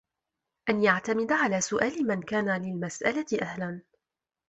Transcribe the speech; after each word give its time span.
أَنْ 0.69 0.83
يَعْتَمِدَ 0.83 1.31
عَلَى 1.31 1.61
سُؤَالِ 1.61 2.07
مَنْ 2.07 2.21
كَانَ 2.21 2.61
لِلْمَسْأَلَةِ 2.61 3.25
أَهْلًا 3.41 3.81